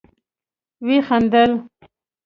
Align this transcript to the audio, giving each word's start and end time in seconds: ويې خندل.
ويې 0.85 0.99
خندل. 1.07 1.51